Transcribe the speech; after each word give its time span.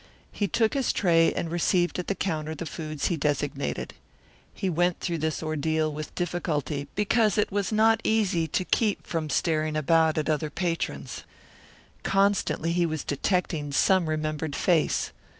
He 0.31 0.47
took 0.47 0.73
his 0.73 0.91
tray 0.91 1.31
and 1.31 1.51
received 1.51 1.99
at 1.99 2.07
the 2.07 2.15
counter 2.15 2.55
the 2.55 2.65
foods 2.65 3.05
he 3.09 3.17
designated. 3.17 3.93
He 4.51 4.67
went 4.67 4.99
through 4.99 5.19
this 5.19 5.43
ordeal 5.43 5.93
with 5.93 6.15
difficulty 6.15 6.87
because 6.95 7.37
it 7.37 7.51
was 7.51 7.71
not 7.71 8.01
easy 8.03 8.47
to 8.47 8.65
keep 8.65 9.05
from 9.05 9.29
staring 9.29 9.75
about 9.77 10.17
at 10.17 10.27
other 10.27 10.49
patrons. 10.49 11.23
Constantly 12.01 12.71
he 12.71 12.87
was 12.87 13.03
detecting 13.03 13.71
some 13.71 14.09
remembered 14.09 14.55
face. 14.55 15.11